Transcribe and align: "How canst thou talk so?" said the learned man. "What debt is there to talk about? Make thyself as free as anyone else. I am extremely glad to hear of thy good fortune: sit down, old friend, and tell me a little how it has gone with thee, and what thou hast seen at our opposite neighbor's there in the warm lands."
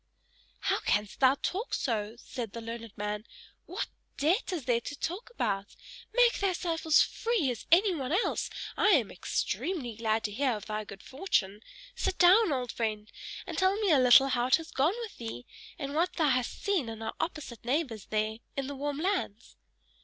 "How 0.61 0.79
canst 0.79 1.19
thou 1.19 1.35
talk 1.43 1.75
so?" 1.75 2.15
said 2.17 2.53
the 2.53 2.59
learned 2.61 2.91
man. 2.97 3.23
"What 3.67 3.85
debt 4.17 4.51
is 4.51 4.65
there 4.65 4.81
to 4.81 4.99
talk 4.99 5.29
about? 5.29 5.75
Make 6.11 6.33
thyself 6.33 6.87
as 6.87 7.03
free 7.03 7.51
as 7.51 7.67
anyone 7.71 8.11
else. 8.11 8.49
I 8.75 8.87
am 8.97 9.11
extremely 9.11 9.95
glad 9.97 10.23
to 10.23 10.31
hear 10.31 10.53
of 10.53 10.65
thy 10.65 10.85
good 10.85 11.03
fortune: 11.03 11.59
sit 11.93 12.17
down, 12.17 12.51
old 12.51 12.71
friend, 12.71 13.11
and 13.45 13.59
tell 13.59 13.75
me 13.79 13.91
a 13.91 13.99
little 13.99 14.29
how 14.29 14.47
it 14.47 14.55
has 14.55 14.71
gone 14.71 14.95
with 15.01 15.17
thee, 15.19 15.45
and 15.77 15.93
what 15.93 16.13
thou 16.13 16.29
hast 16.29 16.63
seen 16.63 16.89
at 16.89 16.99
our 16.99 17.13
opposite 17.19 17.63
neighbor's 17.63 18.05
there 18.07 18.39
in 18.57 18.65
the 18.65 18.75
warm 18.75 18.97
lands." 18.97 19.55